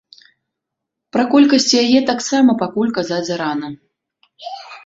Пра 1.15 1.23
колькасць 1.33 1.69
яе 1.83 1.99
таксама 2.09 2.57
пакуль 2.65 2.95
казаць 2.99 3.23
зарана. 3.29 3.73